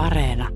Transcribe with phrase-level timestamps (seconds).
[0.00, 0.48] Areena.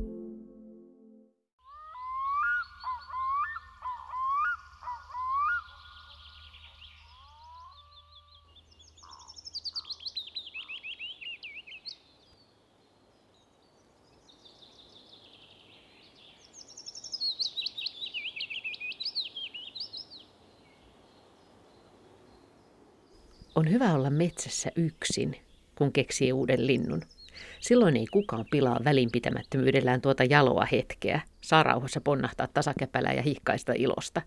[23.55, 25.37] On hyvä olla metsässä yksin,
[25.79, 27.03] kun keksii uuden linnun.
[27.61, 34.23] Silloin ei kukaan pilaa välinpitämättömyydellään tuota jaloa hetkeä, saa rauhassa ponnahtaa tasakäpälää ja hihkaista ilosta.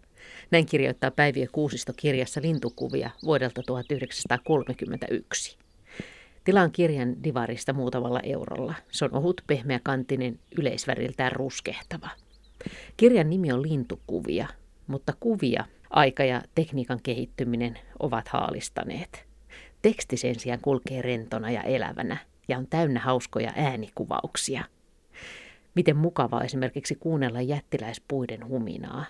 [0.51, 5.57] Näin kirjoittaa Päiviö Kuusisto kirjassa lintukuvia vuodelta 1931.
[6.43, 8.73] Tilaan kirjan divarista muutamalla eurolla.
[8.91, 12.09] Se on ohut, pehmeä kantinen, yleisväriltään ruskehtava.
[12.97, 14.47] Kirjan nimi on Lintukuvia,
[14.87, 19.25] mutta kuvia aika ja tekniikan kehittyminen ovat haalistaneet.
[19.81, 24.63] Teksti sen sijaan kulkee rentona ja elävänä ja on täynnä hauskoja äänikuvauksia.
[25.75, 29.05] Miten mukavaa esimerkiksi kuunnella jättiläispuiden huminaa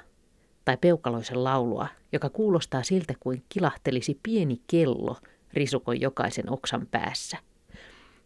[0.66, 5.18] tai peukaloisen laulua, joka kuulostaa siltä kuin kilahtelisi pieni kello
[5.54, 7.38] risukon jokaisen oksan päässä.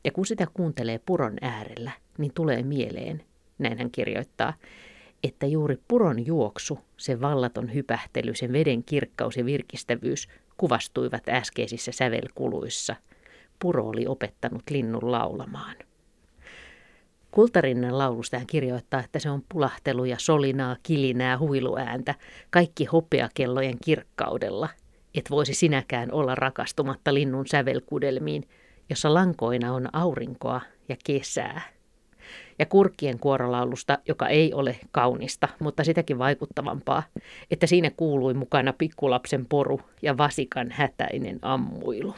[0.04, 3.24] Ja kun sitä kuuntelee puron äärellä, niin tulee mieleen,
[3.58, 4.54] näin hän kirjoittaa,
[5.24, 12.96] että juuri puron juoksu, se vallaton hypähtely, sen veden kirkkaus ja virkistävyys kuvastuivat äskeisissä sävelkuluissa.
[13.62, 15.76] Puro oli opettanut linnun laulamaan.
[17.32, 22.16] Kultarinnan laulusta hän kirjoittaa, että se on pulahteluja, solinaa, kilinää, huiluääntä,
[22.50, 24.70] kaikki hopeakellojen kirkkaudella,
[25.16, 28.44] et voisi sinäkään olla rakastumatta linnun sävelkudelmiin,
[28.90, 31.62] jossa lankoina on aurinkoa ja kesää
[32.60, 37.04] ja kurkkien kuorolaulusta, joka ei ole kaunista, mutta sitäkin vaikuttavampaa,
[37.52, 42.16] että siinä kuului mukana pikkulapsen poru ja vasikan hätäinen ammuilu.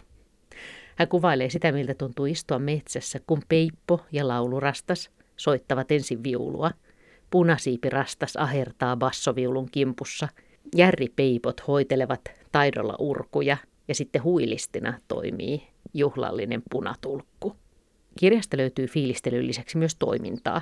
[0.96, 6.72] Hän kuvailee sitä, miltä tuntuu istua metsässä, kun peippo ja laulurastas soittavat ensin viulua.
[7.30, 10.28] Punasiipirastas ahertaa bassoviulun kimpussa.
[10.76, 13.58] Järripeipot hoitelevat taidolla urkuja
[13.88, 17.56] ja sitten huilistina toimii juhlallinen punatulkku.
[18.20, 20.62] Kirjasta löytyy fiilistelyn lisäksi myös toimintaa.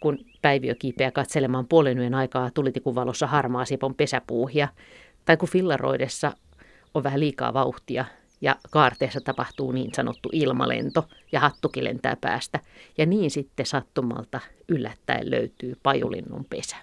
[0.00, 4.68] Kun Päiviö kiipeää katselemaan puolen yön aikaa tulitikun valossa harmaa sipon pesäpuuhia,
[5.24, 6.32] tai kun fillaroidessa
[6.94, 8.04] on vähän liikaa vauhtia
[8.40, 12.60] ja kaarteessa tapahtuu niin sanottu ilmalento ja hattukin lentää päästä,
[12.98, 16.76] ja niin sitten sattumalta yllättäen löytyy pajulinnun pesä.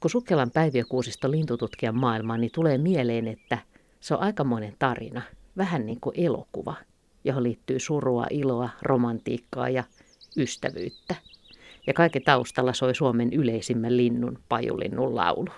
[0.00, 3.58] Kun Sukkelan päiviökuusisto lintututkijan maailmaan, niin tulee mieleen, että
[4.00, 5.22] se on aikamoinen tarina,
[5.56, 6.74] vähän niin kuin elokuva–
[7.24, 9.84] johon liittyy surua, iloa, romantiikkaa ja
[10.36, 11.14] ystävyyttä.
[11.86, 15.52] Ja kaiken taustalla soi Suomen yleisimmän linnun, pajulinnun laulu.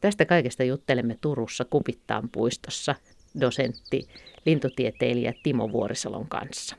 [0.00, 2.94] Tästä kaikesta juttelemme Turussa Kupittaan puistossa
[3.40, 4.08] dosentti,
[4.46, 6.76] lintutieteilijä Timo Vuorisalon kanssa.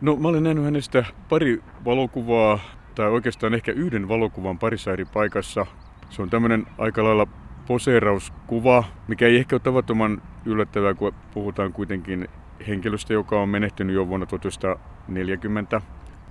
[0.00, 2.58] No mä olen nähnyt hänestä pari valokuvaa,
[2.94, 5.66] tai oikeastaan ehkä yhden valokuvan parissa eri paikassa.
[6.10, 7.26] Se on tämmöinen aika lailla
[7.66, 12.28] poseerauskuva, mikä ei ehkä ole tavattoman yllättävää, kun puhutaan kuitenkin
[12.68, 15.80] henkilöstä, joka on menehtynyt jo vuonna 1940.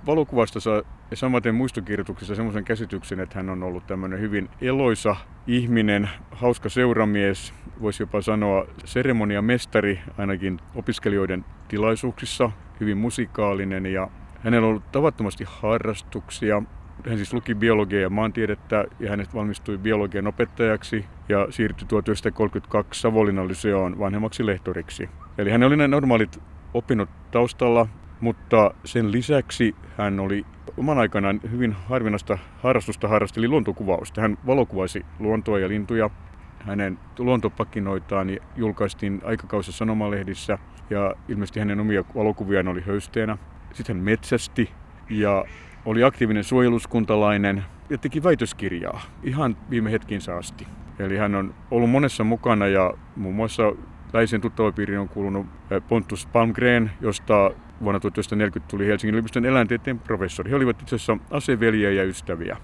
[0.06, 0.82] Valokuvasta saa
[1.14, 5.16] samaten muistokirjoituksessa semmoisen käsityksen, että hän on ollut tämmöinen hyvin eloisa
[5.46, 12.50] ihminen, hauska seuramies, voisi jopa sanoa seremoniamestari ainakin opiskelijoiden tilaisuuksissa,
[12.80, 14.08] hyvin musikaalinen ja
[14.44, 16.62] hänellä on ollut tavattomasti harrastuksia.
[17.08, 23.48] Hän siis luki biologiaa ja maantiedettä ja hänestä valmistui biologian opettajaksi ja siirtyi 1932 Savonlinnan
[23.48, 25.08] lyseoon vanhemmaksi lehtoriksi.
[25.38, 26.42] Eli hän oli ne normaalit
[26.74, 27.86] opinnot taustalla,
[28.20, 34.20] mutta sen lisäksi hän oli oman aikanaan hyvin harvinaista harrastusta harrasteli luontokuvausta.
[34.20, 36.10] Hän valokuvasi luontoa ja lintuja.
[36.58, 40.58] Hänen luontopakinoitaan julkaistiin aikakausissa sanomalehdissä
[40.90, 43.38] ja ilmeisesti hänen omia valokuviaan oli höysteenä.
[43.72, 44.70] Sitten hän metsästi
[45.10, 45.44] ja
[45.84, 50.66] oli aktiivinen suojeluskuntalainen ja teki väitöskirjaa ihan viime hetkinsä asti.
[50.98, 53.72] Eli hän on ollut monessa mukana ja muun muassa
[54.12, 55.46] Läisen tuttavapiiriin on kuulunut
[55.88, 57.50] Pontus Palmgren, josta
[57.84, 60.50] vuonna 1940 tuli Helsingin yliopiston eläintieteen professori.
[60.50, 62.56] He olivat itse asiassa aseveljiä ja ystäviä.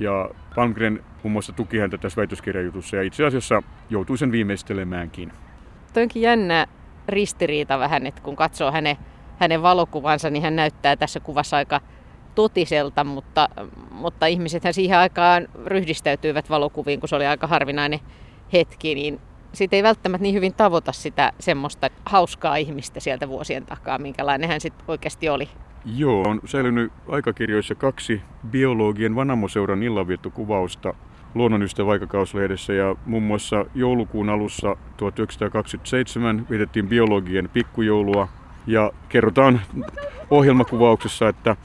[0.00, 5.32] Ja Palmgren muun muassa tuki häntä tässä väitöskirjajutussa ja itse asiassa joutui sen viimeistelemäänkin.
[5.92, 6.66] Toi onkin jännä
[7.08, 8.96] ristiriita vähän, että kun katsoo hänen,
[9.38, 11.80] hänen valokuvansa, niin hän näyttää tässä kuvassa aika
[12.34, 13.48] totiselta, mutta,
[13.90, 18.00] mutta ihmisethän siihen aikaan ryhdistäytyivät valokuviin, kun se oli aika harvinainen
[18.52, 19.20] hetki, niin
[19.54, 24.60] siitä ei välttämättä niin hyvin tavoita sitä semmoista hauskaa ihmistä sieltä vuosien takaa, minkälainen hän
[24.60, 25.48] sitten oikeasti oli.
[25.96, 30.94] Joo, on säilynyt aikakirjoissa kaksi biologien Vanamoseuran illanviettokuvausta
[31.34, 38.28] luonnonystäväaikakauslehdessä ja muun muassa joulukuun alussa 1927 vietettiin biologien pikkujoulua
[38.66, 39.60] ja kerrotaan
[40.30, 41.56] ohjelmakuvauksessa, että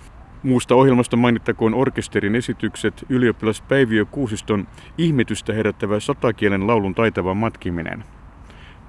[0.43, 8.03] Muusta ohjelmasta mainittakoon orkesterin esitykset ylioppilas Päiviö Kuusiston ihmetystä herättävä satakielen laulun taitava matkiminen.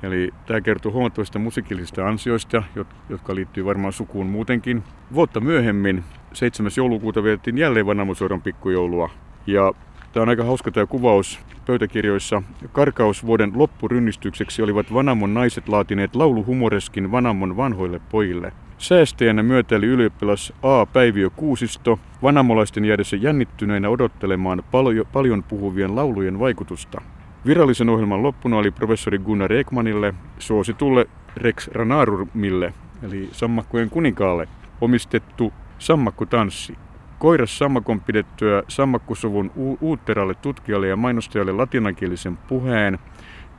[0.02, 2.62] Eli tämä kertoo huomattavista musiikillisista ansioista,
[3.08, 4.82] jotka liittyy varmaan sukuun muutenkin.
[5.14, 6.70] Vuotta myöhemmin, 7.
[6.76, 9.10] joulukuuta vietettiin jälleen Vanamosoiran pikkujoulua.
[9.46, 9.72] Ja
[10.12, 12.42] tämä on aika hauska tämä kuvaus pöytäkirjoissa.
[12.72, 18.52] Karkausvuoden loppurynnistykseksi olivat Vanamon naiset laatineet lauluhumoreskin Vanamon vanhoille pojille.
[18.80, 20.86] Säästäjänä myötäili ylioppilas A.
[20.86, 27.00] Päiviö Kuusisto, vanamolaisten jäädessä jännittyneinä odottelemaan paljon, paljon puhuvien laulujen vaikutusta.
[27.46, 31.06] Virallisen ohjelman loppuna oli professori Gunnar Ekmanille, suositulle
[31.36, 34.48] Rex Ranarumille, eli sammakkojen kuninkaalle,
[34.80, 36.76] omistettu sammakkotanssi.
[37.18, 39.50] Koiras sammakon pidettyä sammakkusuvun
[39.80, 42.98] uutteralle tutkijalle ja mainostajalle latinankielisen puheen,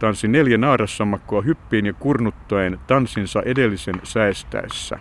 [0.02, 5.00] tanssi neljä naarassammakkoa hyppiin ja kurnuttaen tanssinsa edellisen säästäessä.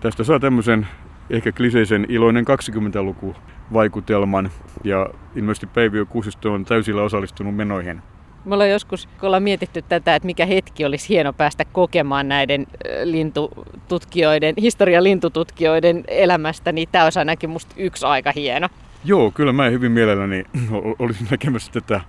[0.00, 0.86] Tästä saa tämmöisen
[1.30, 3.36] ehkä kliseisen iloinen 20-luku
[3.72, 4.50] vaikutelman
[4.84, 5.06] ja
[5.36, 8.02] ilmeisesti Päiviö Kuusisto on täysillä osallistunut menoihin.
[8.44, 12.66] Me ollaan joskus, kun ollaan mietitty tätä, että mikä hetki olisi hieno päästä kokemaan näiden
[13.04, 18.68] lintututkijoiden, historian lintututkijoiden elämästä, niin tämä olisi ainakin musta yksi aika hieno.
[19.04, 20.44] Joo, kyllä mä hyvin mielelläni
[20.98, 22.00] olisin näkemässä tätä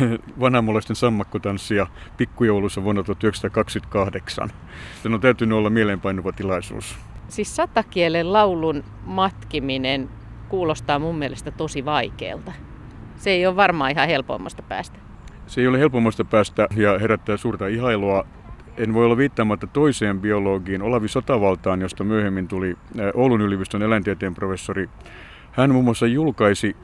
[0.40, 4.48] vanhamolaisten sammakkotanssia pikkujoulussa vuonna 1928.
[5.02, 6.96] Se on täytynyt olla mieleenpainuva tilaisuus.
[7.28, 10.08] Siis satakielen laulun matkiminen
[10.48, 12.52] kuulostaa mun mielestä tosi vaikealta.
[13.16, 14.98] Se ei ole varmaan ihan helpommasta päästä.
[15.46, 18.26] Se ei ole helpommasta päästä ja herättää suurta ihailua.
[18.76, 22.76] En voi olla viittaamatta toiseen biologiin, Olavi Sotavaltaan, josta myöhemmin tuli
[23.14, 24.88] Oulun yliopiston eläintieteen professori.
[25.60, 26.76] Hän muun muassa julkaisi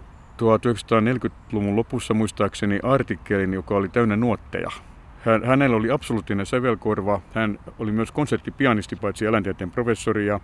[0.42, 4.70] 1940-luvun lopussa muistaakseni artikkelin, joka oli täynnä nuotteja.
[5.24, 7.20] Hän, hänellä oli absoluuttinen sävelkorva.
[7.34, 10.26] Hän oli myös konserttipianisti, paitsi eläintieteen professori.
[10.26, 10.40] Ja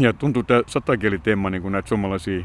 [0.00, 2.44] ja tuntuu tämä satakieliteema niin kuin näitä suomalaisia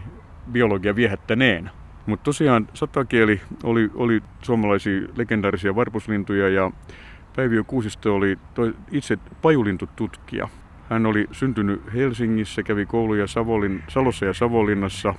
[0.51, 1.69] biologia viehättäneen.
[2.06, 6.71] Mutta tosiaan satakieli oli, oli suomalaisia legendaarisia varpuslintuja ja
[7.36, 10.50] Päiviö Kuusisto oli toi itse pajulintututkija.
[10.92, 15.14] Hän oli syntynyt Helsingissä, kävi kouluja Savolin, Salossa ja Savonlinnassa,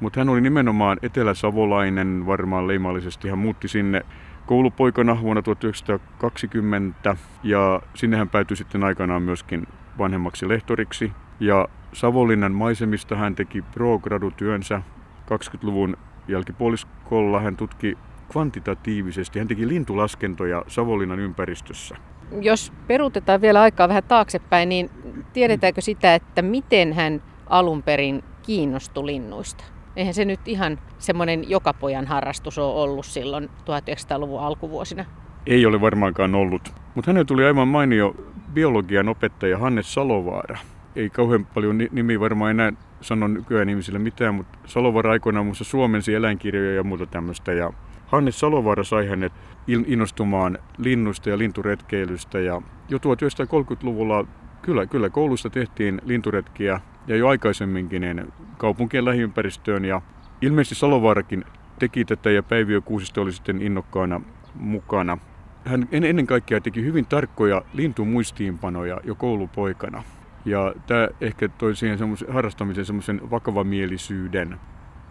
[0.00, 3.28] mutta hän oli nimenomaan eteläsavolainen varmaan leimallisesti.
[3.28, 4.02] Hän muutti sinne
[4.46, 9.66] koulupoikana vuonna 1920 ja sinne hän päätyi sitten aikanaan myöskin
[9.98, 11.12] vanhemmaksi lehtoriksi.
[11.40, 14.82] Ja Savonlinnan maisemista hän teki pro-gradutyönsä
[15.30, 15.96] 20-luvun
[16.28, 17.40] jälkipuoliskolla.
[17.40, 17.98] Hän tutki
[18.32, 19.38] kvantitatiivisesti.
[19.38, 21.96] Hän teki lintulaskentoja Savonlinnan ympäristössä.
[22.40, 24.90] Jos peruutetaan vielä aikaa vähän taaksepäin, niin
[25.32, 29.64] tiedetäänkö sitä, että miten hän alun perin kiinnostui linnuista?
[29.96, 35.04] Eihän se nyt ihan semmoinen jokapojan harrastus ole ollut silloin 1900-luvun alkuvuosina.
[35.46, 36.72] Ei ole varmaankaan ollut.
[36.94, 38.14] Mutta hänelle tuli aivan mainio
[38.54, 40.58] biologian opettaja Hannes Salovaara
[40.96, 46.14] ei kauhean paljon nimi varmaan enää sano nykyään ihmisille mitään, mutta Salovaara aikoinaan muassa suomensi
[46.14, 47.52] eläinkirjoja ja muuta tämmöistä.
[47.52, 47.72] Ja
[48.14, 49.32] Hannes Salovaara sai hänet
[49.66, 52.40] innostumaan linnusta ja linturetkeilystä.
[52.40, 54.26] Ja jo 1930-luvulla
[54.62, 59.84] kyllä, kyllä koulussa tehtiin linturetkiä ja jo aikaisemminkin niin kaupunkien lähiympäristöön.
[59.84, 60.02] Ja
[60.40, 61.44] ilmeisesti Salovaarakin
[61.78, 64.20] teki tätä ja Päiviö Kuusisto oli sitten innokkaana
[64.54, 65.18] mukana.
[65.64, 70.02] Hän ennen kaikkea teki hyvin tarkkoja lintumuistiinpanoja jo koulupoikana.
[70.44, 74.60] Ja tämä ehkä toi siihen harrastamisen semmoisen vakavamielisyyden.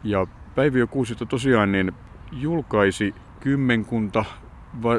[0.03, 1.91] Ja Päiviö Kuusista tosiaan niin
[2.35, 4.25] julkaisi kymmenkunta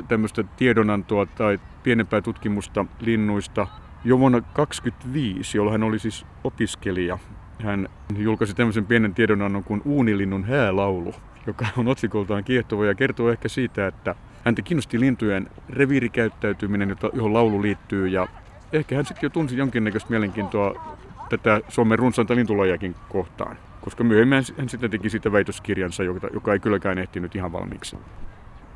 [0.08, 3.66] tämmöistä tiedonantoa tai pienempää tutkimusta linnuista
[4.04, 7.18] jo vuonna 1925, jolloin hän oli siis opiskelija.
[7.62, 11.14] Hän julkaisi tämmöisen pienen tiedonannon kuin Uunilinnun häälaulu,
[11.46, 14.14] joka on otsikoltaan kiehtova ja kertoo ehkä siitä, että
[14.44, 18.28] häntä kiinnosti lintujen reviirikäyttäytyminen, johon laulu liittyy ja
[18.72, 20.96] ehkä hän sitten jo tunsi jonkinnäköistä mielenkiintoa
[21.28, 23.56] tätä Suomen runsainta lintulajakin kohtaan.
[23.84, 27.98] Koska myöhemmin hän sitten teki siitä väitöskirjansa, joka, joka ei kylläkään ehtinyt ihan valmiiksi.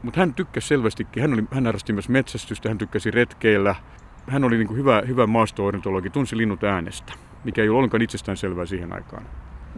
[0.02, 3.74] Mutta hän tykkäsi selvästikin, hän, oli, hän harrasti myös metsästystä, hän tykkäsi retkeillä.
[4.28, 7.12] Hän oli niin kuin hyvä, hyvä maasto-ornitologi, tunsi linnut äänestä,
[7.44, 9.26] mikä ei ollut ollenkaan itsestään selvää siihen aikaan.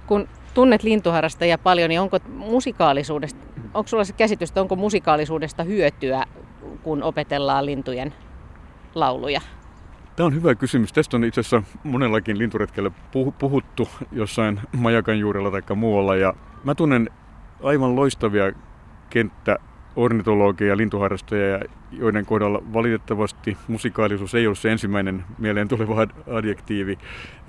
[0.06, 6.24] Kun tunnet lintuharrastajia paljon, niin onko musikaalisuudesta, onko sulla se käsitys, että onko musikaalisuudesta hyötyä,
[6.82, 8.14] kun opetellaan lintujen
[8.94, 9.40] lauluja?
[10.20, 10.92] Tämä on hyvä kysymys.
[10.92, 12.90] Tästä on itse asiassa monellakin linturetkellä
[13.38, 16.16] puhuttu jossain majakan juurella tai muualla.
[16.16, 16.34] Ja
[16.64, 17.10] mä tunnen
[17.62, 18.52] aivan loistavia
[19.10, 19.58] kenttä
[20.68, 21.60] ja lintuharrastajia,
[21.92, 26.98] joiden kohdalla valitettavasti musikaalisuus ei ole se ensimmäinen mieleen tuleva adjektiivi.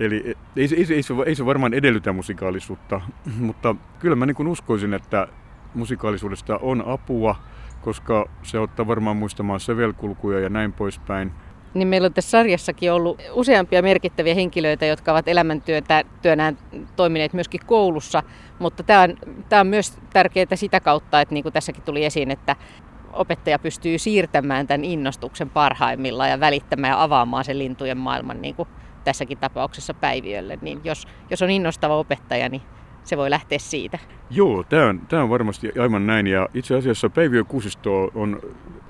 [0.00, 3.00] Eli ei se, ei, se, ei, se, ei se varmaan edellytä musikaalisuutta,
[3.38, 5.28] mutta kyllä mä niin uskoisin, että
[5.74, 7.36] musikaalisuudesta on apua,
[7.80, 11.32] koska se ottaa varmaan muistamaan sävelkulkuja ja näin poispäin.
[11.74, 16.58] Niin meillä on tässä sarjassakin ollut useampia merkittäviä henkilöitä, jotka ovat elämäntyötä työnään
[16.96, 18.22] toimineet myöskin koulussa,
[18.58, 19.16] mutta tämä on,
[19.48, 22.56] tämä on myös tärkeää sitä kautta, että niin kuin tässäkin tuli esiin, että
[23.12, 28.68] opettaja pystyy siirtämään tämän innostuksen parhaimmillaan ja välittämään ja avaamaan sen lintujen maailman, niin kuin
[29.04, 30.58] tässäkin tapauksessa päiviölle.
[30.62, 32.62] Niin jos, jos on innostava opettaja, niin
[33.04, 33.98] se voi lähteä siitä.
[34.30, 36.26] Joo, tämä on, tämä on varmasti aivan näin.
[36.26, 38.40] Ja itse asiassa Päiviö Kuusisto on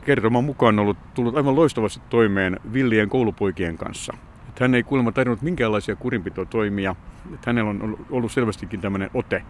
[0.04, 4.12] kertoman mukaan ollut tullut aivan loistavasti toimeen villien koulupoikien kanssa.
[4.48, 6.96] Että hän ei kuulemma tarvinnut minkäänlaisia kurinpitotoimia.
[7.34, 9.42] Että hänellä on ollut selvästikin tämmöinen ote,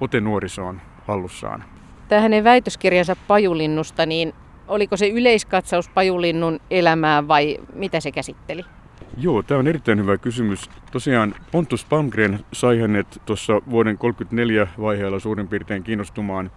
[0.00, 1.64] ote nuorisoon hallussaan.
[2.08, 4.32] Tämä hänen väitöskirjansa pajulinnusta, niin
[4.68, 8.64] oliko se yleiskatsaus pajulinnun elämää vai mitä se käsitteli?
[9.16, 10.70] Joo, tämä on erittäin hyvä kysymys.
[10.92, 16.50] Tosiaan Pontus Palmgren sai hänet tuossa vuoden 1934 vaiheella suurin piirtein kiinnostumaan,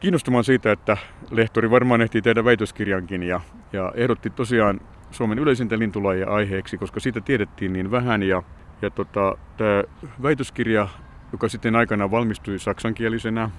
[0.00, 0.96] kiinnostumaan siitä, että
[1.30, 3.40] lehtori varmaan ehtii tehdä väitöskirjankin ja,
[3.72, 4.80] ja ehdotti tosiaan
[5.10, 8.42] Suomen yleisintä lintulajia aiheeksi, koska siitä tiedettiin niin vähän ja,
[8.82, 9.84] ja tota, tämä
[10.22, 10.88] väitöskirja,
[11.32, 13.50] joka sitten aikanaan valmistui saksankielisenä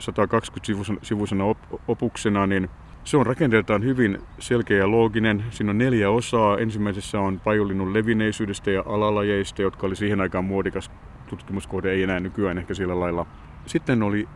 [0.00, 2.70] 120-sivuisena op- opuksena, niin
[3.10, 5.44] se on rakenteeltaan hyvin selkeä ja looginen.
[5.50, 6.58] Siinä on neljä osaa.
[6.58, 10.90] Ensimmäisessä on pajulinnun levinneisyydestä ja alalajeista, jotka oli siihen aikaan muodikas
[11.26, 13.26] tutkimuskohde, ei enää nykyään ehkä sillä lailla.
[13.66, 14.28] Sitten oli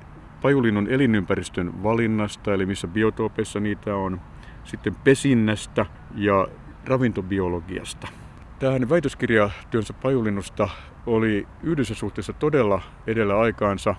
[0.43, 4.21] pajulinnun elinympäristön valinnasta, eli missä biotoopeissa niitä on.
[4.65, 6.49] Sitten pesinnästä ja
[6.87, 8.09] ravintobiologiasta.
[8.59, 10.69] Tähän väitöskirjatyönsä pajulinnusta
[11.07, 13.95] oli yhdessä suhteessa todella edellä aikaansa.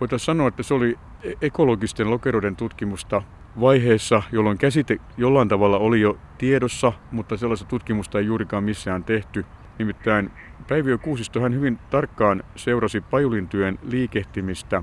[0.00, 3.22] Voitaisiin sanoa, että se oli e- ekologisten lokeroiden tutkimusta
[3.60, 9.44] vaiheessa, jolloin käsite jollain tavalla oli jo tiedossa, mutta sellaista tutkimusta ei juurikaan missään tehty.
[9.78, 10.30] Nimittäin
[10.68, 14.82] Päiviö Kuusisto hän hyvin tarkkaan seurasi pajulintyön liikehtimistä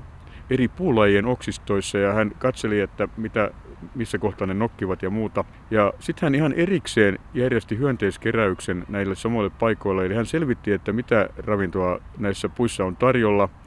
[0.50, 3.50] eri puulajien oksistoissa ja hän katseli, että mitä,
[3.94, 5.44] missä kohtaa ne nokkivat ja muuta.
[5.70, 10.06] Ja sitten hän ihan erikseen järjesti hyönteiskeräyksen näille samoille paikoille.
[10.06, 13.48] Eli hän selvitti, että mitä ravintoa näissä puissa on tarjolla–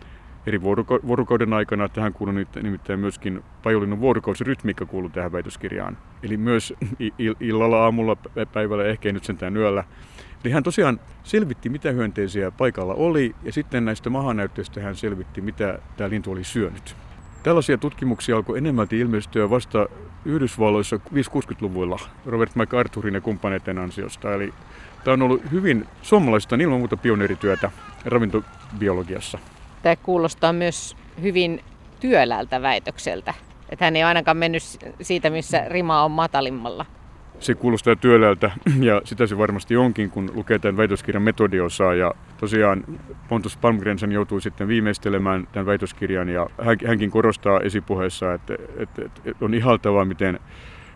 [0.48, 1.90] eri vuorokauden aikana.
[1.90, 5.98] Tähän kuuluu nimittäin myöskin pajulinnon vuorokausirytmiikka kuuluu tähän väitöskirjaan.
[6.24, 6.74] Eli myös
[7.40, 8.18] illalla, aamulla,
[8.54, 9.84] päivällä, ehkä ei nyt sentään yöllä.
[10.44, 15.80] Eli hän tosiaan selvitti, mitä hyönteisiä paikalla oli, ja sitten näistä mahanäytteistä hän selvitti, mitä
[15.98, 16.96] tämä lintu oli syönyt.
[17.44, 19.88] Tällaisia tutkimuksia alkoi enemmälti ilmestyä vasta
[20.26, 24.34] Yhdysvalloissa 5-60-luvulla Robert MacArthurin ja kumppaneiden ansiosta.
[24.34, 24.54] Eli
[25.04, 27.72] tämä on ollut hyvin suomalaista ilman muuta pioneerityötä
[28.06, 29.40] ravintobiologiassa.
[29.86, 31.64] Tämä kuulostaa myös hyvin
[32.00, 33.34] työläältä väitökseltä.
[33.70, 34.64] Että hän ei ainakaan mennyt
[35.02, 36.86] siitä, missä rima on matalimmalla.
[37.40, 38.52] Se kuulostaa työläältä
[38.90, 41.94] ja sitä se varmasti onkin, kun lukee tämän väitöskirjan metodiosaa.
[41.94, 42.84] Ja tosiaan
[43.30, 46.48] Pontus Palmgrensen joutui sitten viimeistelemään tämän väitöskirjan ja
[46.88, 50.40] hänkin korostaa esipuheessa, että, että, että on ihaltavaa, miten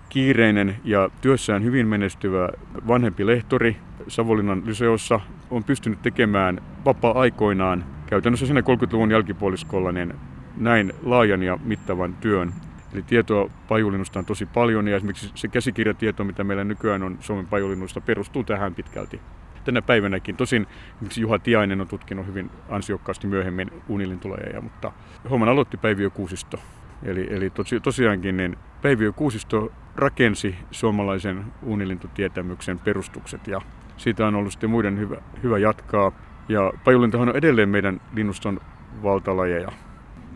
[0.09, 2.49] kiireinen ja työssään hyvin menestyvä
[2.87, 10.13] vanhempi lehtori Savonlinnan lyseossa on pystynyt tekemään vapaa-aikoinaan käytännössä siinä 30-luvun jälkipuoliskolla niin
[10.57, 12.53] näin laajan ja mittavan työn.
[12.93, 17.47] Eli tietoa pajulinnusta on tosi paljon ja esimerkiksi se käsikirjatieto, mitä meillä nykyään on Suomen
[17.47, 19.21] pajulinnusta, perustuu tähän pitkälti.
[19.63, 20.67] Tänä päivänäkin, tosin
[21.17, 24.91] Juha Tiainen on tutkinut hyvin ansiokkaasti myöhemmin unilintuleja, mutta
[25.29, 26.59] homman aloitti Päiviö Kuusisto.
[27.03, 33.61] Eli, eli tosi, tosiaankin niin Päiviö Kuusisto rakensi suomalaisen unilintutietämyksen perustukset ja
[33.97, 36.11] siitä on ollut sitten muiden hyvä, hyvä jatkaa.
[36.49, 38.59] Ja pajulintahan on edelleen meidän linnuston
[39.03, 39.71] valtalajeja.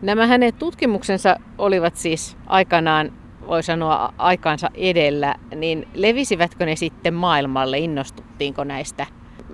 [0.02, 3.12] Nämä hänen tutkimuksensa olivat siis aikanaan,
[3.46, 7.78] voi sanoa aikaansa edellä, niin levisivätkö ne sitten maailmalle?
[7.78, 9.06] Innostuttiinko näistä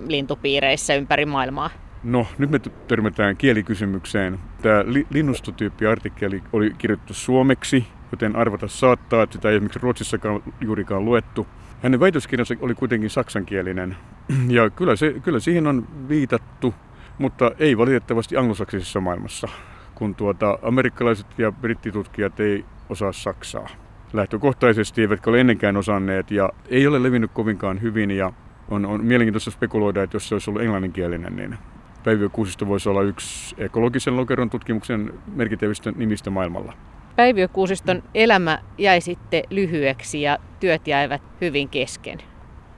[0.07, 1.69] lintupiireissä ympäri maailmaa?
[2.03, 4.39] No, nyt me törmätään kielikysymykseen.
[4.61, 11.47] Tämä linnustotyyppi-artikkeli oli kirjoitettu suomeksi, joten arvata saattaa, että sitä ei esimerkiksi Ruotsissakaan juurikaan luettu.
[11.83, 13.97] Hänen väitöskirjansa oli kuitenkin saksankielinen,
[14.47, 16.73] ja kyllä, se, kyllä siihen on viitattu,
[17.17, 19.47] mutta ei valitettavasti anglosaksisessa maailmassa,
[19.95, 23.69] kun tuota, amerikkalaiset ja brittitutkijat ei osaa saksaa
[24.13, 28.33] lähtökohtaisesti, eivätkä ole ennenkään osanneet, ja ei ole levinnyt kovinkaan hyvin, ja
[28.69, 31.57] on, on mielenkiintoista spekuloida, että jos se olisi ollut englanninkielinen, niin
[32.03, 36.73] Päiviö Kuusisto voisi olla yksi ekologisen lokeron tutkimuksen merkittävistä nimistä maailmalla.
[37.15, 42.17] Päiviökuusiston elämä jäi sitten lyhyeksi ja työt jäivät hyvin kesken.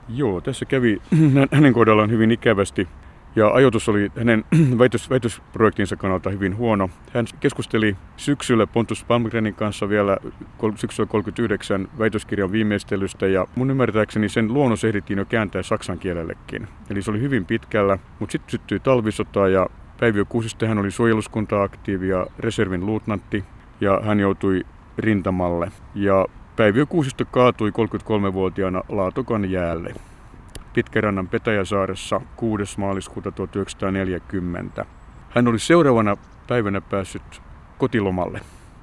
[0.08, 0.98] Joo, tässä kävi
[1.52, 2.88] hänen kohdallaan hyvin ikävästi.
[3.36, 4.44] Ja ajoitus oli hänen
[4.78, 6.90] väitös, väitösprojektinsa kannalta hyvin huono.
[7.14, 10.16] Hän keskusteli syksyllä Pontus Palmgrenin kanssa vielä
[10.74, 16.68] syksyllä 39 väitöskirjan viimeistelystä ja mun ymmärtääkseni sen luonnos ehdittiin jo kääntää saksan kielellekin.
[16.90, 19.66] Eli se oli hyvin pitkällä, mutta sitten syttyi talvisota ja
[20.00, 23.44] Päiviö Kuusista hän oli suojeluskunta-aktiivi ja reservin luutnantti
[23.80, 24.62] ja hän joutui
[24.98, 25.72] rintamalle.
[25.94, 26.26] Ja
[26.56, 29.94] Päiviö Kuusisto kaatui 33-vuotiaana Laatokan jäälle.
[30.74, 32.80] Pitkärannan Petäjäsaaressa 6.
[32.80, 34.86] maaliskuuta 1940.
[35.30, 36.16] Hän oli seuraavana
[36.48, 37.42] päivänä päässyt
[37.78, 38.40] kotilomalle,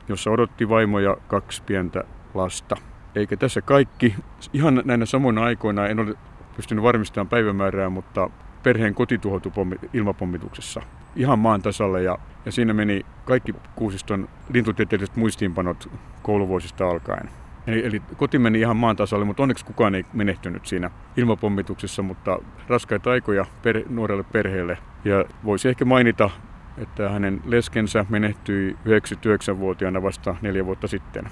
[0.07, 2.75] jossa odotti vaimo ja kaksi pientä lasta.
[3.15, 4.15] Eikä tässä kaikki.
[4.53, 6.13] Ihan näinä samoina aikoina en ole
[6.55, 8.29] pystynyt varmistamaan päivämäärää, mutta
[8.63, 9.51] perheen koti tuhoutui
[9.93, 10.81] ilmapommituksessa
[11.15, 15.89] ihan maan tasalle ja, ja siinä meni kaikki Kuusiston lintutieteelliset muistiinpanot
[16.23, 17.40] kouluvuosista alkaen.
[17.67, 22.39] Eli, eli koti meni ihan maan tasalle, mutta onneksi kukaan ei menehtynyt siinä ilmapommituksessa, mutta
[22.67, 24.77] raskaita aikoja per, nuorelle perheelle.
[25.05, 26.29] Ja voisi ehkä mainita,
[26.77, 31.25] että hänen leskensä menehtyi 99-vuotiaana vasta neljä vuotta sitten.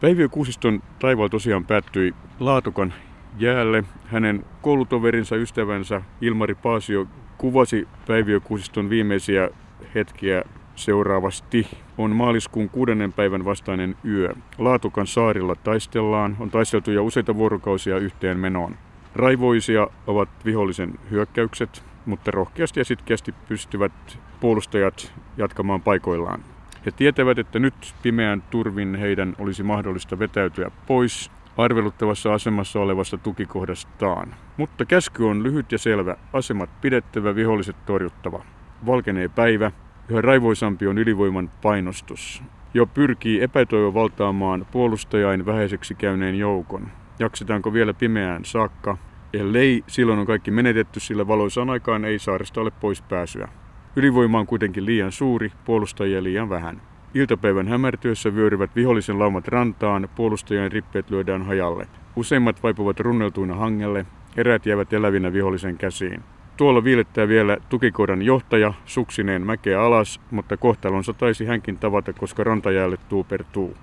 [0.00, 2.94] Päiviö Kuusiston taivaalla tosiaan päättyi Laatokan
[3.38, 3.84] jäälle.
[4.04, 7.06] Hänen koulutoverinsa, ystävänsä Ilmari Paasio
[7.38, 9.48] kuvasi Päiviö Kuusiston viimeisiä
[9.94, 10.42] hetkiä
[10.76, 11.66] seuraavasti.
[11.98, 14.34] On maaliskuun kuudennen päivän vastainen yö.
[14.58, 18.76] Laatukan saarilla taistellaan, on taisteltu jo useita vuorokausia yhteen menoon.
[19.14, 26.44] Raivoisia ovat vihollisen hyökkäykset, mutta rohkeasti ja sitkeästi pystyvät puolustajat jatkamaan paikoillaan.
[26.86, 34.34] He tietävät, että nyt pimeän turvin heidän olisi mahdollista vetäytyä pois arveluttavassa asemassa olevasta tukikohdastaan.
[34.56, 36.16] Mutta käsky on lyhyt ja selvä.
[36.32, 38.44] Asemat pidettävä, viholliset torjuttava.
[38.86, 39.72] Valkenee päivä.
[40.12, 42.42] Yhä raivoisampi on ylivoiman painostus.
[42.74, 46.88] Jo pyrkii epätoivo valtaamaan puolustajain vähäiseksi käyneen joukon.
[47.18, 48.96] Jaksetaanko vielä pimeään saakka?
[49.32, 53.48] Ellei, silloin on kaikki menetetty, sillä valoisaan aikaan ei saaresta ole pois pääsyä.
[53.96, 56.82] Ylivoima on kuitenkin liian suuri, puolustajia liian vähän.
[57.14, 61.88] Iltapäivän hämärtyessä vyöryvät vihollisen laumat rantaan, puolustajien rippeet lyödään hajalle.
[62.16, 66.22] Useimmat vaipuvat runneltuina hangelle, eräät jäävät elävinä vihollisen käsiin.
[66.62, 72.96] Tuolla viilettää vielä tukikohdan johtaja suksineen mäkeä alas, mutta kohtalonsa taisi hänkin tavata, koska rantajäälle
[73.08, 73.76] tuupertuu.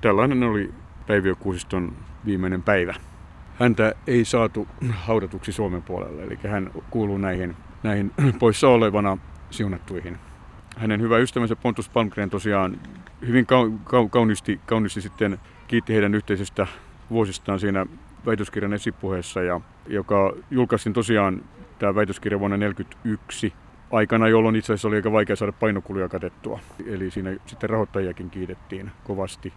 [0.00, 0.70] Tällainen oli
[1.06, 1.92] Päiviö Kuusiston
[2.26, 2.94] viimeinen päivä.
[3.58, 9.18] Häntä ei saatu haudatuksi Suomen puolelle, eli hän kuuluu näihin, näihin poissa olevana
[9.50, 10.18] siunattuihin
[10.76, 12.80] hänen hyvä ystävänsä Pontus Palmgren tosiaan
[13.26, 13.46] hyvin
[14.10, 16.66] kauniisti, kauniisti sitten kiitti heidän yhteisestä
[17.10, 17.86] vuosistaan siinä
[18.26, 21.42] väitöskirjan esipuheessa, ja, joka julkaistiin tosiaan
[21.78, 23.52] tämä väitöskirja vuonna 1941
[23.90, 26.60] aikana, jolloin itse asiassa oli aika vaikea saada painokuluja katettua.
[26.86, 29.52] Eli siinä sitten rahoittajiakin kiitettiin kovasti.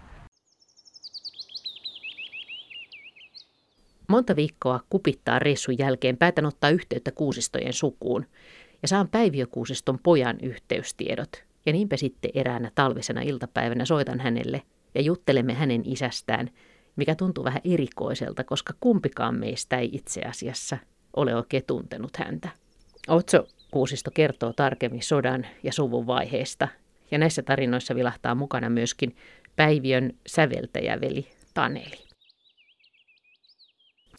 [4.07, 8.25] Monta viikkoa kupittaa reissun jälkeen päätän ottaa yhteyttä kuusistojen sukuun–
[8.81, 11.43] ja saan Päiviökuusiston pojan yhteystiedot.
[11.65, 14.61] Ja niinpä sitten eräänä talvisena iltapäivänä soitan hänelle
[14.95, 16.49] ja juttelemme hänen isästään,
[16.95, 20.77] mikä tuntuu vähän erikoiselta, koska kumpikaan meistä ei itse asiassa
[21.15, 22.49] ole oikein tuntenut häntä.
[23.07, 26.67] Otso Kuusisto kertoo tarkemmin sodan ja suvun vaiheesta,
[27.11, 29.15] ja näissä tarinoissa vilahtaa mukana myöskin
[29.55, 32.11] Päiviön säveltäjäveli Taneli.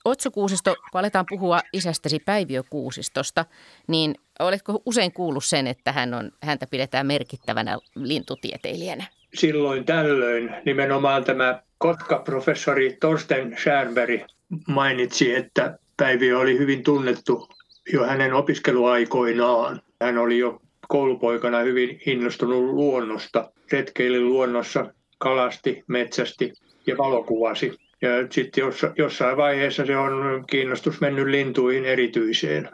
[0.05, 3.45] Otso Kuusisto, kun aletaan puhua isästäsi Päiviö Kuusistosta,
[3.89, 9.05] niin oletko usein kuullut sen, että hän on, häntä pidetään merkittävänä lintutieteilijänä?
[9.35, 14.23] Silloin tällöin nimenomaan tämä Kotka-professori Torsten Schärberg
[14.69, 17.49] mainitsi, että Päiviö oli hyvin tunnettu
[17.93, 19.81] jo hänen opiskeluaikoinaan.
[20.03, 26.53] Hän oli jo koulupoikana hyvin innostunut luonnosta, retkeili luonnossa, kalasti, metsästi
[26.87, 27.79] ja valokuvasi.
[28.03, 28.65] Ja sitten
[28.97, 32.71] jossain vaiheessa se on kiinnostus mennyt lintuihin erityiseen.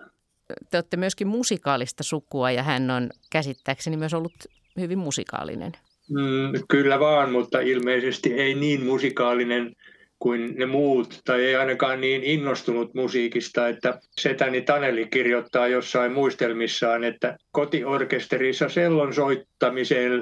[0.70, 4.35] Te olette myöskin musikaalista sukua ja hän on käsittääkseni myös ollut
[4.81, 5.72] hyvin musikaalinen.
[6.11, 9.76] Mm, kyllä vaan, mutta ilmeisesti ei niin musikaalinen
[10.18, 17.04] kuin ne muut, tai ei ainakaan niin innostunut musiikista, että Setäni Taneli kirjoittaa jossain muistelmissaan,
[17.04, 20.12] että kotiorkesterissa sellon soittamiseen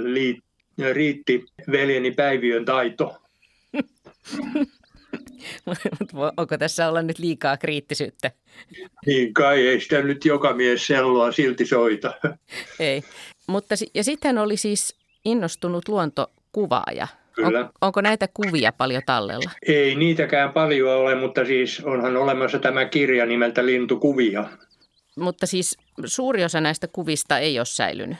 [0.93, 3.17] riitti veljeni Päiviön taito.
[6.37, 8.31] Onko tässä olla nyt liikaa kriittisyyttä?
[9.07, 12.15] Niin kai, ei sitä nyt joka mies selloa silti soita.
[12.81, 13.03] Ei,
[13.47, 17.09] mutta ja sitten oli siis innostunut luontokuvaaja.
[17.37, 17.61] Kyllä.
[17.61, 19.51] On, onko näitä kuvia paljon tallella?
[19.67, 24.45] Ei niitäkään paljon ole, mutta siis onhan olemassa tämä kirja nimeltä Lintukuvia.
[25.17, 28.19] Mutta siis suuri osa näistä kuvista ei ole säilynyt.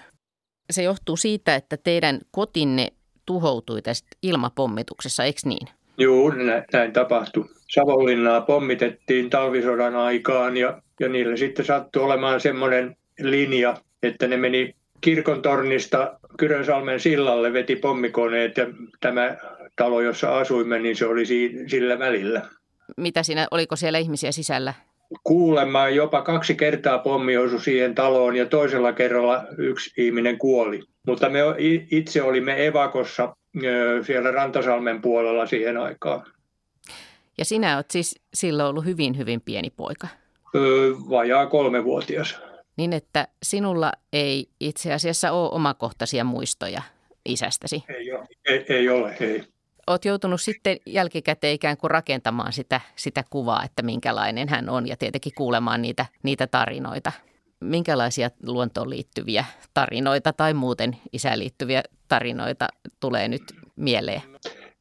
[0.71, 2.89] Se johtuu siitä, että teidän kotinne
[3.27, 5.69] tuhoutui tästä ilmapommituksessa, eikö niin?
[5.99, 6.33] Joo,
[6.73, 7.45] näin tapahtui.
[7.69, 14.75] Savonlinnaa pommitettiin talvisodan aikaan ja, ja niillä sitten sattui olemaan semmoinen linja, että ne meni
[15.01, 18.67] kirkon tornista Kyrönsalmen sillalle, veti pommikoneet ja
[19.01, 19.37] tämä
[19.77, 21.27] talo, jossa asuimme, niin se oli
[21.67, 22.43] sillä välillä.
[22.97, 24.75] Mitä siinä, oliko siellä ihmisiä sisällä?
[25.25, 30.83] Kuulemma jopa kaksi kertaa pommi osui siihen taloon ja toisella kerralla yksi ihminen kuoli.
[31.07, 31.41] Mutta me
[31.91, 33.37] itse olimme evakossa
[34.03, 36.27] siellä Rantasalmen puolella siihen aikaan.
[37.39, 40.09] Ja sinä olet siis silloin ollut hyvin, hyvin pieni poika.
[41.11, 42.41] Vajaa kolmevuotias.
[42.77, 46.83] Niin, että sinulla ei itse asiassa ole omakohtaisia muistoja
[47.25, 47.85] isästäsi.
[47.89, 49.43] Ei ole, ei, ei ole, ei.
[49.87, 54.97] Olet joutunut sitten jälkikäteen ikään kuin rakentamaan sitä, sitä kuvaa, että minkälainen hän on ja
[54.97, 57.13] tietenkin kuulemaan niitä, niitä tarinoita.
[57.61, 62.69] Minkälaisia luontoon liittyviä tarinoita tai muuten isään liittyviä tarinoita
[63.01, 63.43] tulee nyt
[63.77, 64.23] mieleen?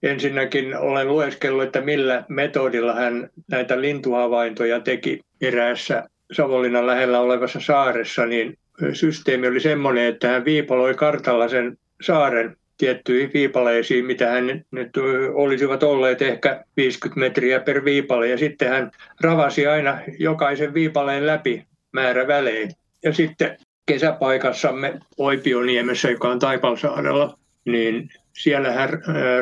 [0.04, 8.26] Ensinnäkin olen lueskellut, että millä metodilla hän näitä lintuhavaintoja teki eräässä Savonlinnan lähellä olevassa saaressa,
[8.26, 8.58] niin
[8.94, 14.90] systeemi oli semmoinen, että hän viipaloi kartalla sen saaren tiettyihin viipaleisiin, mitä hän nyt
[15.34, 18.28] olisivat olleet ehkä 50 metriä per viipale.
[18.30, 22.72] Ja sitten hän ravasi aina jokaisen viipaleen läpi määrä välein.
[23.04, 28.90] Ja sitten kesäpaikassamme Oipioniemessä, joka on Taipalsaarella, niin siellä hän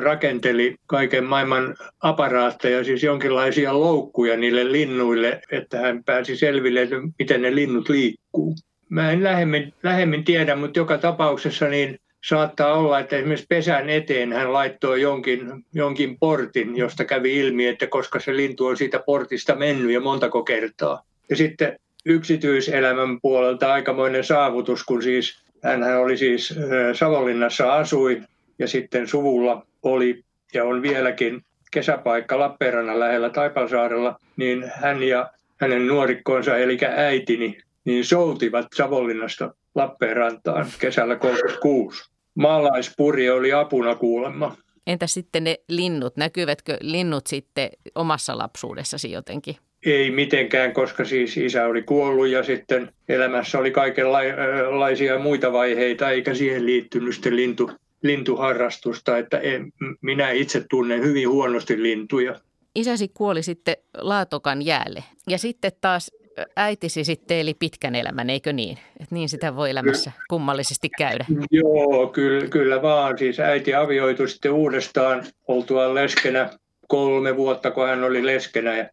[0.02, 7.42] rakenteli kaiken maailman aparaatteja, siis jonkinlaisia loukkuja niille linnuille, että hän pääsi selville, että miten
[7.42, 8.56] ne linnut liikkuu.
[8.90, 14.34] Mä en lähemmin, lähemmin tiedä, mutta joka tapauksessa niin saattaa olla, että esimerkiksi pesän eteen
[14.34, 19.56] hän laittoi jonkin, jonkin portin, josta kävi ilmi, että koska se lintu on siitä portista
[19.56, 21.04] mennyt ja montako kertaa.
[21.30, 26.56] Ja sitten yksityiselämän puolelta aikamoinen saavutus, kun siis hän oli siis
[26.94, 28.22] Savonlinnassa asui
[28.60, 35.88] ja sitten suvulla oli ja on vieläkin kesäpaikka Lappeenrannan lähellä Taipalsaarella, niin hän ja hänen
[35.88, 42.12] nuorikkoonsa, eli äitini, niin soutivat Savonlinnasta Lappeenrantaan kesällä 36.
[42.36, 44.56] Maalaispuri oli apuna kuulemma.
[44.88, 46.18] Entä sitten ne linnut?
[46.18, 49.56] Näkyvätkö linnut sitten omassa lapsuudessasi jotenkin?
[49.86, 56.34] Ei mitenkään, koska siis isä oli kuollut ja sitten elämässä oli kaikenlaisia muita vaiheita, eikä
[56.34, 57.72] siihen liittynyt sitten lintu,
[58.04, 62.36] lintuharrastusta, että en, minä itse tunnen hyvin huonosti lintuja.
[62.76, 66.12] Isäsi kuoli sitten Laatokan jäälle ja sitten taas
[66.56, 68.78] äitisi sitten eli pitkän elämän, eikö niin?
[69.00, 71.26] Et niin sitä voi elämässä kummallisesti käydä.
[71.52, 73.18] Joo, kyllä, kyllä vaan.
[73.18, 76.50] Siis äiti avioitui sitten uudestaan oltua leskenä
[76.88, 78.78] kolme vuotta, kun hän oli leskenä.
[78.78, 78.90] Ja,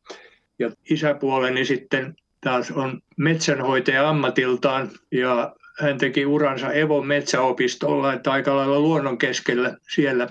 [0.58, 8.56] ja isäpuoleni sitten taas on metsänhoitaja ammatiltaan ja hän teki uransa Evon metsäopistolla, että aika
[8.56, 10.28] lailla luonnon keskellä siellä.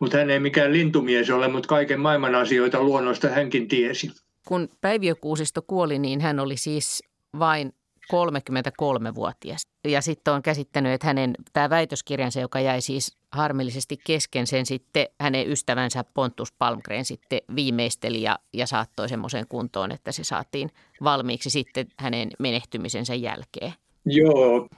[0.00, 4.10] Mutta hän ei mikään lintumies ole, mutta kaiken maailman asioita luonnosta hänkin tiesi.
[4.48, 7.02] Kun Päiviö Kuusisto kuoli, niin hän oli siis
[7.38, 7.72] vain
[8.12, 9.62] 33-vuotias.
[9.84, 15.06] Ja sitten on käsittänyt, että hänen tämä väitöskirjansa, joka jäi siis harmillisesti kesken, sen sitten
[15.20, 20.70] hänen ystävänsä Pontus Palmgren sitten viimeisteli ja, ja saattoi semmoiseen kuntoon, että se saatiin
[21.04, 23.72] valmiiksi sitten hänen menehtymisensä jälkeen.
[24.10, 24.68] Joo,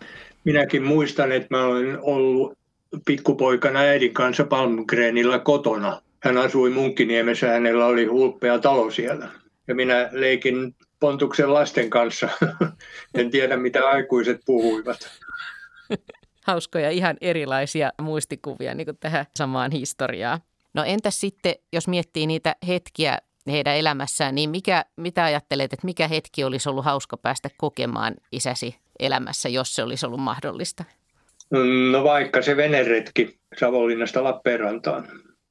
[0.45, 2.59] minäkin muistan, että mä olen ollut
[3.05, 6.03] pikkupoikana äidin kanssa Palmgrenilla kotona.
[6.23, 9.29] Hän asui Munkkiniemessä, hänellä oli hulppea talo siellä.
[9.69, 12.29] Ja minä leikin Pontuksen lasten kanssa.
[13.15, 14.99] en tiedä, mitä aikuiset puhuivat.
[16.47, 20.41] Hauskoja, ihan erilaisia muistikuvia niin tähän samaan historiaan.
[20.75, 26.09] No entäs sitten, jos miettii niitä hetkiä heidän elämässään, niin mikä, mitä ajattelet, että mikä
[26.09, 30.85] hetki olisi ollut hauska päästä kokemaan isäsi elämässä, jos se olisi ollut mahdollista?
[31.91, 35.09] No vaikka se veneretki Savonlinnasta Lappeenrantaan.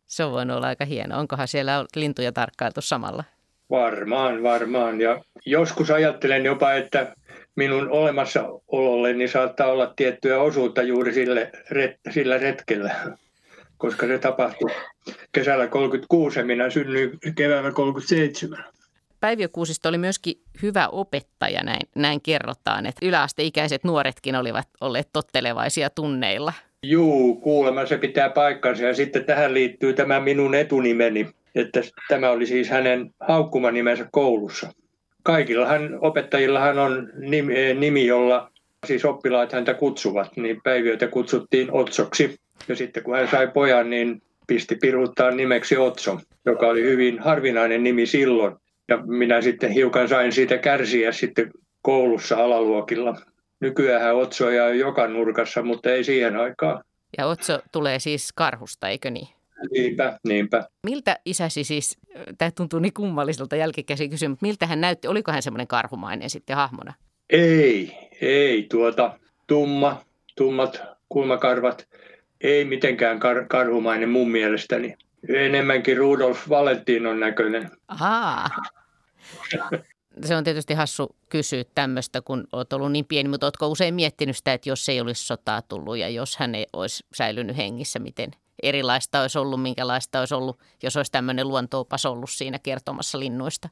[0.07, 1.19] Se on voinut olla aika hieno.
[1.19, 3.23] Onkohan siellä lintuja tarkkailtu samalla?
[3.69, 5.01] Varmaan, varmaan.
[5.01, 7.15] Ja joskus ajattelen jopa, että
[7.55, 11.51] minun olemassaololleni saattaa olla tiettyä osuutta juuri sille,
[12.09, 12.95] sillä retkellä,
[13.79, 14.71] koska se tapahtui
[15.31, 18.63] kesällä 36 ja minä synnyin keväällä 37.
[19.19, 25.89] Päiviö Kuusisto oli myöskin hyvä opettaja, näin, näin kerrotaan, että yläasteikäiset nuoretkin olivat olleet tottelevaisia
[25.89, 26.53] tunneilla.
[26.83, 32.45] Juu, kuulemma se pitää paikkansa ja sitten tähän liittyy tämä minun etunimeni, että tämä oli
[32.45, 34.73] siis hänen haukkumanimensä koulussa.
[35.23, 38.51] Kaikillahan opettajillahan on nimi, nimi, jolla
[38.87, 42.35] siis oppilaat häntä kutsuvat, niin päiviöitä kutsuttiin Otsoksi.
[42.67, 47.83] Ja sitten kun hän sai pojan, niin pisti piruuttaa nimeksi Otso, joka oli hyvin harvinainen
[47.83, 48.55] nimi silloin.
[48.87, 53.21] Ja minä sitten hiukan sain siitä kärsiä sitten koulussa alaluokilla.
[53.59, 56.83] Nykyään Otsoja on joka nurkassa, mutta ei siihen aikaan.
[57.17, 59.27] Ja Otso tulee siis karhusta, eikö niin?
[59.71, 60.63] Niinpä, niinpä.
[60.83, 61.97] Miltä isäsi siis,
[62.37, 66.55] tämä tuntuu niin kummalliselta jälkikäsin kysyä, mutta miltä hän näytti, oliko hän semmoinen karhumainen sitten
[66.55, 66.93] hahmona?
[67.29, 70.01] Ei, ei tuota, tumma,
[70.35, 71.87] tummat kulmakarvat,
[72.41, 74.97] ei mitenkään kar- karhumainen mun mielestäni.
[75.35, 77.71] Enemmänkin Rudolf Valentinon näköinen.
[77.87, 78.49] Ahaa.
[80.25, 84.37] Se on tietysti hassu kysyä tämmöistä, kun olet ollut niin pieni, mutta oletko usein miettinyt
[84.37, 88.31] sitä, että jos ei olisi sotaa tullut ja jos hän ei olisi säilynyt hengissä, miten
[88.63, 93.69] erilaista olisi ollut, minkälaista olisi ollut, jos olisi tämmöinen luontoopas ollut siinä kertomassa linnuista?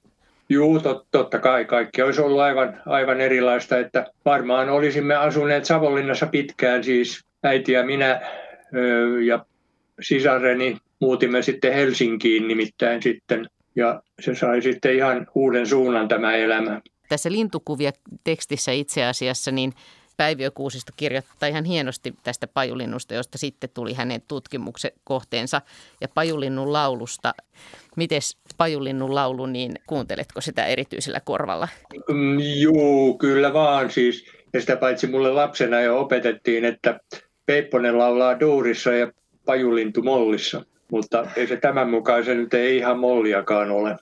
[0.50, 1.66] Joo, tot, totta kai.
[1.66, 3.80] Kaikki olisi ollut aivan, aivan erilaista.
[3.80, 8.22] Että varmaan olisimme asuneet Savonlinnassa pitkään, siis äiti ja minä
[9.26, 9.46] ja
[10.02, 13.50] sisareni muutimme sitten Helsinkiin nimittäin sitten.
[13.76, 16.82] Ja se sai sitten ihan uuden suunnan tämä elämä.
[17.10, 17.92] Tässä lintukuvia
[18.24, 19.74] tekstissä itse asiassa, niin
[20.18, 25.62] Päiviö Kuusisto kirjoittaa ihan hienosti tästä pajulinnusta, josta sitten tuli hänen tutkimuksen kohteensa
[26.02, 27.34] ja pajulinnun laulusta.
[27.96, 31.68] Mites pajulinnun laulu, niin kuunteletko sitä erityisellä korvalla?
[32.10, 34.26] Mm, Joo, kyllä vaan siis.
[34.54, 37.00] Ja sitä paitsi mulle lapsena jo opetettiin, että
[37.46, 39.12] Peipponen laulaa duurissa ja
[39.46, 40.66] pajulintu mollissa.
[40.92, 43.96] Mutta ei se tämän mukaan se nyt ei ihan molliakaan ole.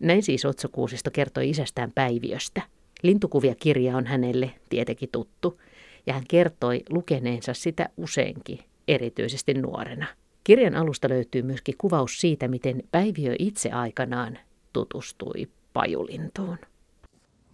[0.00, 2.62] Näin siis Otsokuusisto kertoi isästään Päiviöstä.
[3.02, 5.60] Lintukuvia kirja on hänelle tietenkin tuttu,
[6.06, 10.06] ja hän kertoi lukeneensa sitä useinkin, erityisesti nuorena.
[10.44, 14.38] Kirjan alusta löytyy myöskin kuvaus siitä, miten Päiviö itse aikanaan
[14.72, 16.58] tutustui pajulintuun.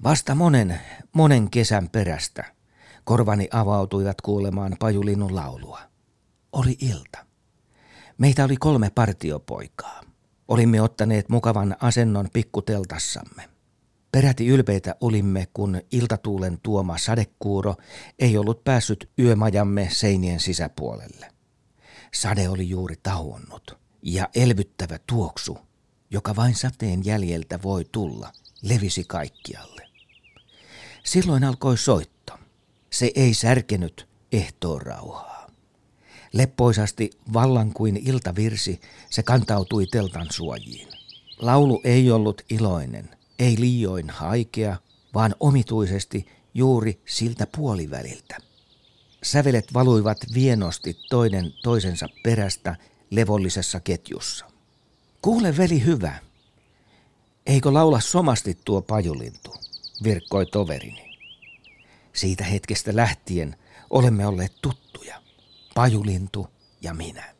[0.03, 0.81] Vasta monen,
[1.13, 2.45] monen kesän perästä
[3.05, 5.81] korvani avautuivat kuulemaan pajulinnun laulua.
[6.53, 7.27] Oli ilta.
[8.19, 10.01] Meitä oli kolme partiopoikaa.
[10.51, 13.49] Olimme ottaneet mukavan asennon pikkuteltassamme.
[14.13, 17.75] Peräti ylpeitä olimme, kun iltatuulen tuoma sadekuuro
[18.19, 21.33] ei ollut päässyt yömajamme seinien sisäpuolelle.
[22.15, 25.59] Sade oli juuri tauonnut, ja elvyttävä tuoksu,
[26.11, 28.33] joka vain sateen jäljeltä voi tulla,
[28.63, 29.89] levisi kaikkialle.
[31.05, 32.33] Silloin alkoi soitto.
[32.91, 35.40] Se ei särkenyt ehtoon rauhaa.
[36.33, 40.89] Leppoisasti vallan kuin iltavirsi se kantautui teltan suojiin.
[41.39, 44.77] Laulu ei ollut iloinen, ei liioin haikea,
[45.15, 48.37] vaan omituisesti juuri siltä puoliväliltä.
[49.23, 52.77] Sävelet valuivat vienosti toinen toisensa perästä
[53.11, 54.45] levollisessa ketjussa.
[55.23, 56.19] Kuule veli hyvä,
[57.47, 59.55] eikö laula somasti tuo pajulintu,
[60.05, 61.19] virkkoi toverini.
[62.13, 63.57] Siitä hetkestä lähtien
[63.91, 64.91] olemme olleet tuttuja
[65.75, 66.49] pajulintu
[66.81, 67.40] ja minä.